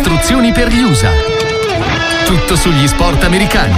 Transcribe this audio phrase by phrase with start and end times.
[0.00, 1.10] istruzioni per gli USA.
[2.24, 3.74] Tutto sugli sport americani.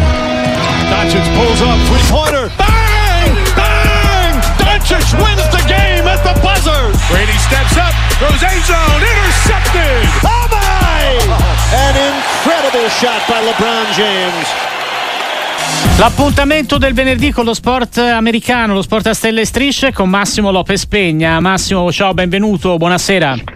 [0.89, 3.55] Doncic pulls up, three-pointer, bang!
[3.57, 4.41] Bang!
[4.57, 6.91] Doncic wins the game at the buzzer!
[7.09, 10.09] Brady steps up, throws end zone, intercepted!
[10.23, 11.35] Oh my!
[11.75, 14.47] An incredible shot by LeBron James.
[15.99, 20.53] L'appuntamento del venerdì con lo sport americano, lo sport a stelle e strisce con Massimo
[20.53, 21.41] Lopez Pegna.
[21.41, 23.52] Massimo, ciao, benvenuto, buonasera.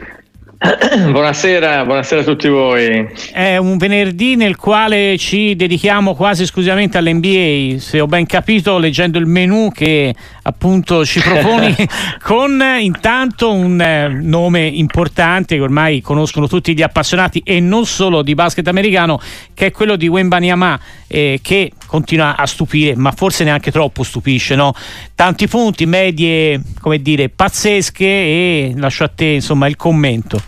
[1.10, 3.06] Buonasera, buonasera a tutti voi.
[3.30, 9.18] È un venerdì nel quale ci dedichiamo quasi esclusivamente all'NBA, se ho ben capito leggendo
[9.18, 11.74] il menu che appunto ci proponi
[12.22, 18.22] con intanto un eh, nome importante che ormai conoscono tutti gli appassionati e non solo
[18.22, 19.20] di basket americano,
[19.52, 24.54] che è quello di Wembanyama eh, che continua a stupire, ma forse neanche troppo stupisce,
[24.54, 24.72] no?
[25.14, 30.45] Tanti punti, medie, come dire, pazzesche e lascio a te insomma il commento.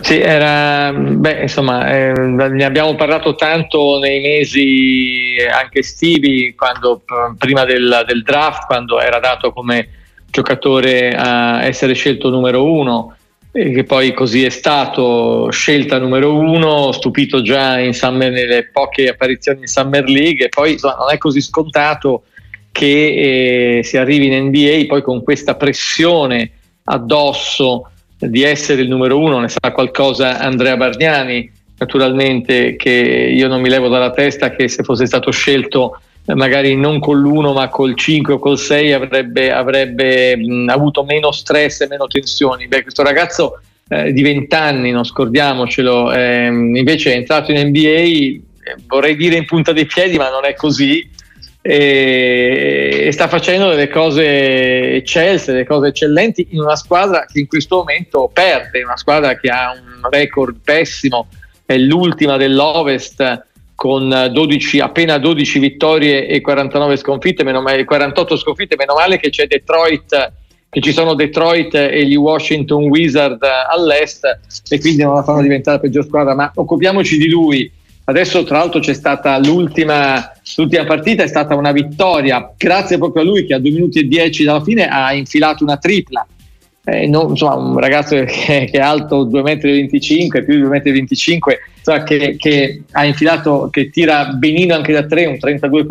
[0.00, 7.02] Sì, era, beh, insomma, eh, ne abbiamo parlato tanto nei mesi anche estivi, quando,
[7.36, 9.88] prima del, del, draft, quando era dato come
[10.30, 13.16] giocatore a essere scelto numero uno,
[13.52, 19.60] e che poi così è stato, scelta numero uno, stupito già summer, nelle poche apparizioni
[19.60, 22.22] in Summer League, e poi insomma, non è così scontato
[22.70, 26.52] che eh, si arrivi in NBA poi con questa pressione
[26.84, 33.60] addosso di essere il numero uno, ne sa qualcosa Andrea Bargnani, naturalmente che io non
[33.60, 37.68] mi levo dalla testa che se fosse stato scelto eh, magari non con l'1 ma
[37.68, 42.66] col 5 o col 6 avrebbe, avrebbe mh, avuto meno stress e meno tensioni.
[42.68, 47.78] Beh, questo ragazzo eh, di 20 anni, non scordiamocelo, ehm, invece è entrato in NBA,
[47.88, 48.42] eh,
[48.86, 51.08] vorrei dire in punta dei piedi ma non è così,
[51.60, 57.76] e, sta facendo delle cose eccelse, delle cose eccellenti in una squadra che in questo
[57.76, 61.28] momento perde, una squadra che ha un record pessimo,
[61.64, 68.76] è l'ultima dell'Ovest con 12, appena 12 vittorie e 49 sconfitte, meno male, 48 sconfitte,
[68.76, 70.32] meno male che c'è Detroit
[70.70, 74.24] che ci sono Detroit e gli Washington Wizard all'est
[74.68, 77.70] e quindi non la fanno diventare la peggior squadra, ma occupiamoci di lui
[78.08, 83.26] Adesso tra l'altro c'è stata l'ultima, l'ultima partita, è stata una vittoria, grazie proprio a
[83.26, 86.26] lui che a 2 minuti e 10 dalla fine ha infilato una tripla.
[86.84, 91.56] Eh, non, insomma, un ragazzo che, che, è alto 2,25 m, più di 2,25 m,
[91.76, 95.86] insomma, che, che, ha infilato, che tira benino anche da 3, un 32%.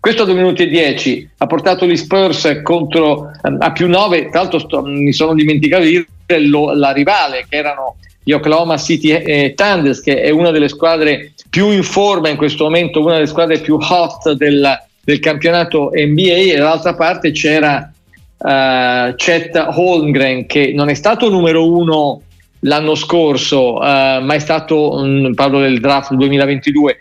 [0.00, 4.40] Questo a 2 minuti e 10 ha portato gli Spurs contro, a più 9, tra
[4.40, 7.96] l'altro sto, mi sono dimenticato di dire la rivale che erano
[8.30, 12.64] gli Oklahoma City eh, Thunders, che è una delle squadre più in forma in questo
[12.64, 17.92] momento, una delle squadre più hot del, del campionato NBA, e dall'altra parte c'era
[18.38, 22.22] uh, Chet Holmgren, che non è stato numero uno
[22.60, 26.96] l'anno scorso, uh, ma è stato, um, parlo del draft 2022,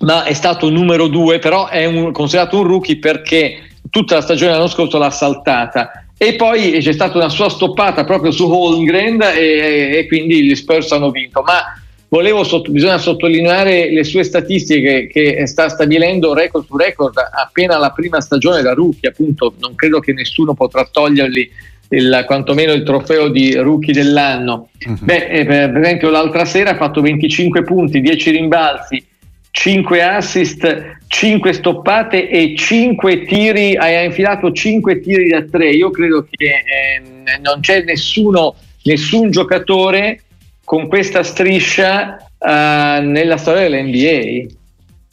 [0.00, 3.58] ma è stato numero due, però è un, considerato un rookie perché
[3.90, 8.30] tutta la stagione dell'anno scorso l'ha saltata e poi c'è stata una sua stoppata proprio
[8.30, 11.40] su Holmgren e, e quindi gli Spurs hanno vinto.
[11.40, 11.62] Ma
[12.08, 17.88] volevo sotto, bisogna sottolineare le sue statistiche che sta stabilendo record su record appena la
[17.92, 21.50] prima stagione da rookie, appunto non credo che nessuno potrà togliergli
[21.88, 24.68] il, quantomeno il trofeo di rookie dell'anno.
[24.86, 24.98] Uh-huh.
[25.00, 29.02] Beh, eh, per esempio l'altra sera ha fatto 25 punti, 10 rimbalzi,
[29.50, 35.70] 5 assist, 5 stoppate e 5 tiri, hai infilato 5 tiri da 3.
[35.70, 37.02] Io credo che eh,
[37.42, 40.20] non c'è nessuno, nessun giocatore
[40.64, 44.58] con questa striscia eh, nella storia dell'NBA.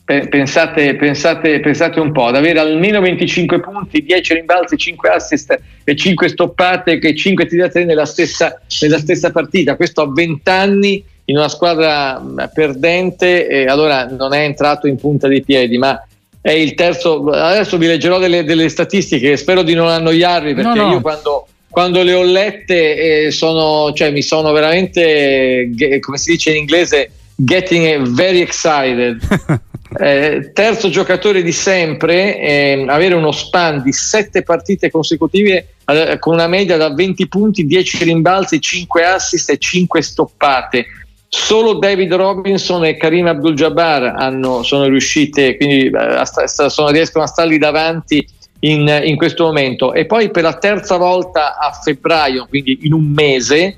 [0.06, 5.96] Pensate, pensate, pensate, un po', ad avere almeno 25 punti, 10 rimbalzi, 5 assist e
[5.98, 9.76] 5 stoppate e 5 tiri da 3 nella stessa, nella stessa partita.
[9.76, 12.22] Questo a 20 anni in una squadra
[12.54, 16.02] perdente e allora non è entrato in punta dei piedi, ma
[16.42, 17.30] è il terzo.
[17.30, 20.92] Adesso vi leggerò delle, delle statistiche, spero di non annoiarvi perché no, no.
[20.94, 25.70] io quando, quando, le ho lette eh, sono, cioè, mi sono veramente,
[26.00, 29.20] come si dice in inglese, getting very excited.
[30.00, 36.34] Eh, terzo giocatore di sempre, eh, avere uno span di sette partite consecutive eh, con
[36.34, 40.86] una media da 20 punti, 10 rimbalzi, 5 assist e 5 stoppate.
[41.30, 47.58] Solo David Robinson e Karim Abdul-Jabbar hanno, sono riuscite, quindi eh, sono, riescono a starli
[47.58, 48.26] davanti
[48.60, 49.94] in, in, questo momento.
[49.94, 53.78] E poi per la terza volta a febbraio, quindi in un mese,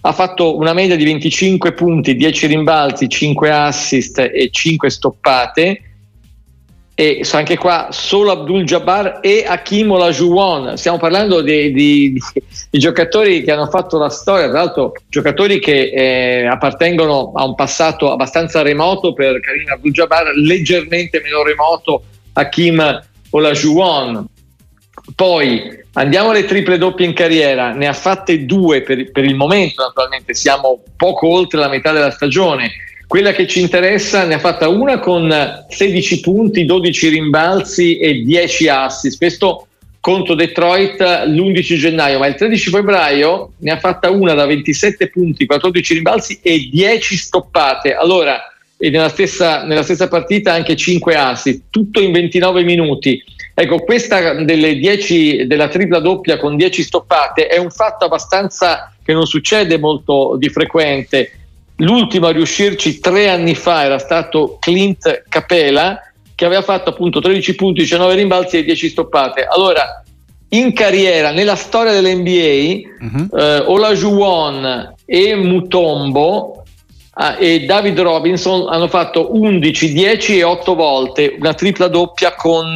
[0.00, 5.80] ha fatto una media di 25 punti, 10 rimbalzi, 5 assist e 5 stoppate.
[6.98, 10.78] E anche qua solo Abdul Jabbar e Hakim Olajuwon.
[10.78, 12.18] Stiamo parlando di, di,
[12.70, 17.54] di, giocatori che hanno fatto la storia tra l'altro giocatori che eh, appartengono a un
[17.54, 22.02] passato abbastanza remoto per Karim Abdul Jabbar leggermente meno remoto
[22.32, 24.26] Hakim Olajuwon.
[25.14, 27.72] Poi andiamo alle triple doppie in carriera.
[27.74, 30.32] Ne ha fatte due per, per il momento naturalmente.
[30.32, 32.70] Siamo poco oltre la metà della stagione
[33.06, 35.32] quella che ci interessa ne ha fatta una con
[35.68, 39.16] 16 punti, 12 rimbalzi e 10 assist.
[39.16, 39.68] Questo
[40.00, 45.46] contro Detroit l'11 gennaio, ma il 13 febbraio ne ha fatta una da 27 punti,
[45.46, 47.94] 14 rimbalzi e 10 stoppate.
[47.94, 48.40] Allora,
[48.78, 53.22] e nella stessa, nella stessa partita anche 5 assist, tutto in 29 minuti.
[53.54, 59.12] Ecco, questa delle 10, della tripla doppia con 10 stoppate è un fatto abbastanza che
[59.12, 61.45] non succede molto di frequente
[61.76, 66.00] L'ultimo a riuscirci tre anni fa era stato Clint Capela,
[66.34, 69.44] che aveva fatto appunto 13 punti, 19 rimbalzi e 10 stoppate.
[69.44, 70.02] Allora,
[70.50, 73.38] in carriera, nella storia dell'NBA, uh-huh.
[73.38, 76.64] eh, Olajuwon e Mutombo
[77.18, 82.74] eh, e David Robinson hanno fatto 11, 10 e 8 volte una tripla doppia con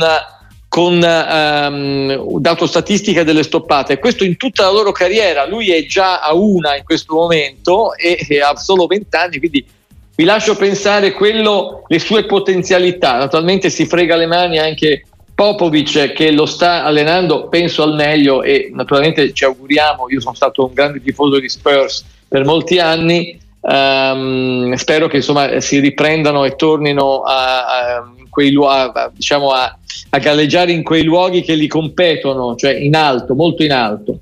[0.71, 3.99] con ehm, dato statistica delle stoppate.
[3.99, 5.45] Questo in tutta la loro carriera.
[5.45, 9.67] Lui è già a una in questo momento e, e ha solo 20 anni, quindi
[10.15, 13.19] vi lascio pensare quello, le sue potenzialità.
[13.19, 18.71] Naturalmente si frega le mani anche Popovic che lo sta allenando, penso al meglio e
[18.73, 24.73] naturalmente ci auguriamo, io sono stato un grande tifoso di Spurs per molti anni, um,
[24.75, 27.65] spero che insomma si riprendano e tornino a,
[27.97, 29.77] a quei luoghi, diciamo a,
[30.11, 34.21] a galleggiare in quei luoghi che li competono, cioè in alto, molto in alto.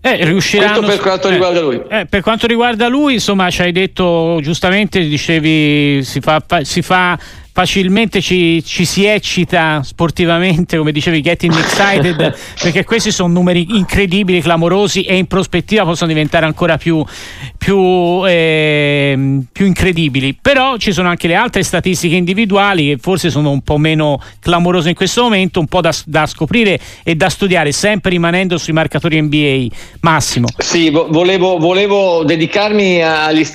[0.00, 1.82] Eh, riusciranno, Questo per quanto riguarda lui.
[1.88, 7.18] Eh, per quanto riguarda lui, insomma, ci hai detto giustamente, dicevi, si fa, si fa
[7.56, 14.42] facilmente ci, ci, si eccita sportivamente, come dicevi, getting excited, perché questi sono numeri incredibili,
[14.42, 17.02] clamorosi e in prospettiva possono diventare ancora più,
[17.56, 20.36] più, eh, più incredibili.
[20.38, 24.90] Però ci sono anche le altre statistiche individuali che forse sono un po' meno clamorose
[24.90, 29.18] in questo momento, un po' da, da scoprire e da studiare, sempre rimanendo sui marcatori
[29.18, 29.74] NBA.
[30.02, 30.46] Massimo.
[30.58, 33.46] Sì, volevo, volevo dedicarmi agli,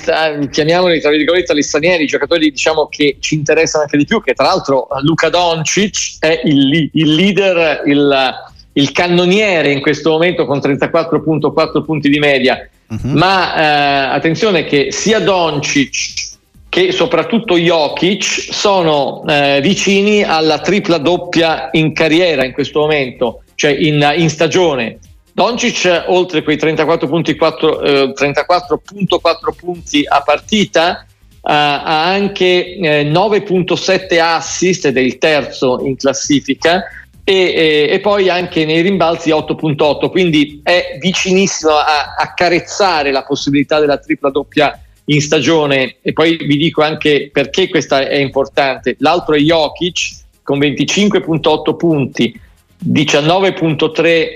[0.50, 4.46] chiamiamoli tra virgolette, agli stranieri, giocatori diciamo che ci interessano anche di più, che tra
[4.46, 8.34] l'altro Luca Doncic è il, il leader, il,
[8.72, 12.68] il, cannoniere in questo momento con 34.4 punti di media.
[12.88, 13.16] Uh-huh.
[13.16, 16.30] Ma eh, attenzione che sia Doncic
[16.68, 23.72] che soprattutto Jokic sono eh, vicini alla tripla doppia in carriera in questo momento, cioè
[23.72, 24.98] in, in stagione.
[25.34, 31.06] Doncic oltre quei 34.4 eh, 34.4 punti a partita
[31.44, 36.84] ha anche eh, 9.7 assist ed è il terzo in classifica
[37.24, 43.80] e, e, e, poi anche nei rimbalzi 8.8 quindi è vicinissimo a accarezzare la possibilità
[43.80, 45.96] della tripla doppia in stagione.
[46.02, 48.96] E poi vi dico anche perché questa è importante.
[48.98, 52.40] L'altro è Jokic con 25.8 punti
[52.84, 54.26] 19.3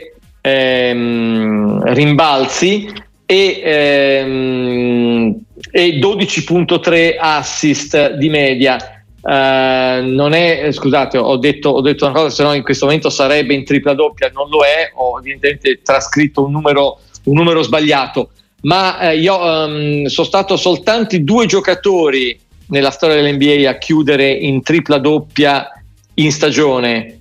[0.40, 2.92] ehm, rimbalzi
[3.26, 9.02] e, ehm, e 12.3 assist di media.
[9.20, 13.10] Uh, non è, scusate, ho detto, ho detto, una cosa, se no in questo momento
[13.10, 18.30] sarebbe in tripla doppia, non lo è, ho evidentemente trascritto un numero, un numero sbagliato,
[18.62, 24.62] ma uh, io um, sono stato soltanto due giocatori nella storia dell'NBA a chiudere in
[24.62, 25.70] tripla doppia
[26.14, 27.15] in stagione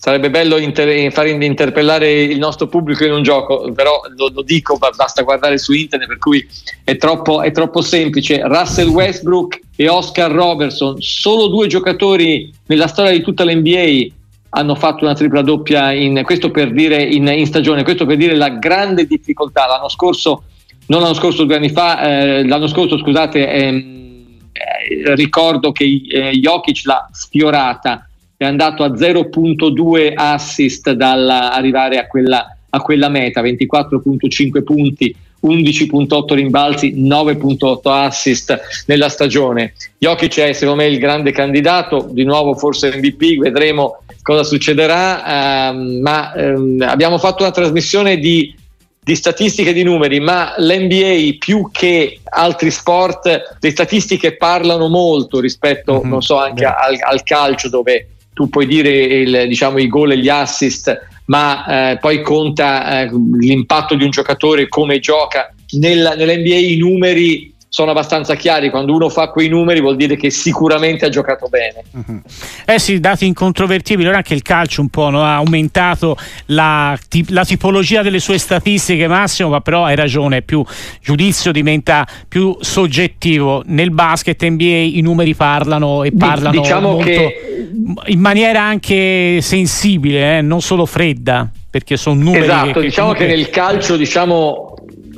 [0.00, 4.78] sarebbe bello inter- far interpellare il nostro pubblico in un gioco, però lo, lo dico,
[4.78, 6.48] basta guardare su internet, per cui
[6.82, 8.40] è troppo, è troppo, semplice.
[8.42, 14.06] Russell Westbrook e Oscar Robertson, solo due giocatori nella storia di tutta l'NBA
[14.52, 18.34] hanno fatto una tripla doppia, in, questo per dire in, in stagione, questo per dire
[18.34, 19.66] la grande difficoltà.
[19.66, 20.44] L'anno scorso,
[20.86, 26.30] non l'anno scorso, due anni fa, eh, l'anno scorso, scusate, ehm, eh, ricordo che eh,
[26.30, 28.06] Jokic l'ha sfiorata
[28.40, 36.94] è andato a 0.2 assist dall'arrivare a quella, a quella meta, 24.5 punti, 11.8 rimbalzi,
[37.06, 39.74] 9.8 assist nella stagione.
[39.98, 46.00] Jokic è secondo me il grande candidato, di nuovo forse MVP, vedremo cosa succederà, ehm,
[46.00, 48.54] ma ehm, abbiamo fatto una trasmissione di,
[48.98, 55.98] di statistiche di numeri, ma l'NBA più che altri sport, le statistiche parlano molto rispetto,
[55.98, 56.08] mm-hmm.
[56.08, 58.06] non so, anche al, al calcio dove
[58.40, 63.10] tu puoi dire il, diciamo, i gol e gli assist, ma eh, poi conta eh,
[63.38, 65.52] l'impatto di un giocatore, come gioca.
[65.72, 70.28] Nel, nell'NBA i numeri sono abbastanza chiari, quando uno fa quei numeri vuol dire che
[70.28, 71.84] sicuramente ha giocato bene.
[71.92, 72.20] Uh-huh.
[72.66, 75.22] Eh sì, dati incontrovertibili, ora anche il calcio un po' no?
[75.22, 76.98] ha aumentato la,
[77.28, 80.64] la, tipologia delle sue statistiche Massimo, ma però hai ragione, più
[81.00, 83.62] giudizio diventa più soggettivo.
[83.66, 87.70] Nel basket NBA i numeri parlano e parlano diciamo molto, che...
[88.06, 90.42] in maniera anche sensibile, eh?
[90.42, 93.26] non solo fredda perché sono numeri esatto, che, diciamo che, comunque...
[93.26, 94.69] che nel calcio diciamo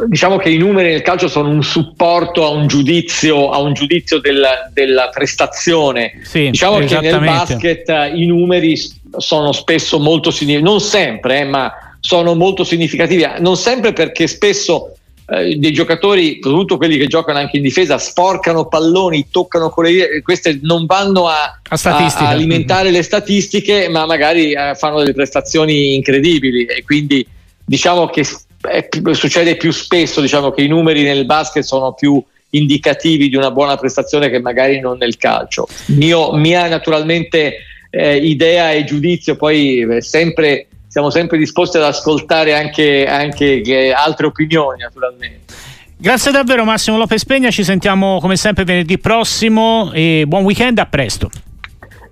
[0.07, 4.19] diciamo che i numeri nel calcio sono un supporto a un giudizio, a un giudizio
[4.21, 6.21] della, della prestazione.
[6.23, 8.79] Sì, diciamo che nel basket eh, i numeri
[9.17, 14.97] sono spesso molto significativi, non sempre, eh, ma sono molto significativi, non sempre perché spesso
[15.29, 20.21] eh, dei giocatori, soprattutto quelli che giocano anche in difesa, sporcano palloni, toccano con le
[20.23, 25.95] queste non vanno a, a, a alimentare le statistiche, ma magari eh, fanno delle prestazioni
[25.95, 26.65] incredibili.
[26.65, 27.27] E quindi
[27.65, 28.25] diciamo che
[28.69, 33.51] è, succede più spesso diciamo, che i numeri nel basket sono più indicativi di una
[33.51, 35.67] buona prestazione che magari non nel calcio.
[35.87, 37.57] Mio, mia naturalmente
[37.91, 43.93] eh, idea e giudizio, poi eh, sempre, siamo sempre disposti ad ascoltare anche, anche eh,
[43.93, 45.55] altre opinioni naturalmente.
[45.97, 50.87] Grazie davvero Massimo Lopez Pegna, ci sentiamo come sempre venerdì prossimo e buon weekend, a
[50.87, 51.31] presto.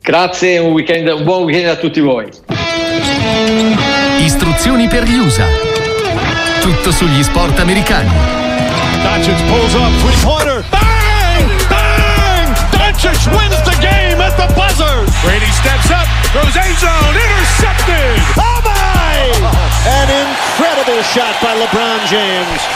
[0.00, 2.28] Grazie, un, weekend, un buon weekend a tutti voi.
[4.20, 5.79] Istruzioni per gli USA
[6.60, 8.10] tutto sugli sport americani.
[9.02, 10.64] Doncic pulls up, three-pointer.
[10.70, 11.48] Bang!
[11.68, 12.54] Bang!
[12.70, 15.04] Doncic wins the game at the buzzer.
[15.22, 18.20] Brady steps up, goes end zone, intercepted.
[18.36, 19.32] Oh my!
[19.88, 22.70] An incredible shot by LeBron James.